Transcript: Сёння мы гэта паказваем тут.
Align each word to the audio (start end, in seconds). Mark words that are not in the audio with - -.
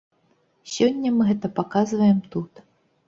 Сёння 0.75 1.11
мы 1.17 1.27
гэта 1.29 1.47
паказваем 1.63 2.27
тут. 2.37 2.51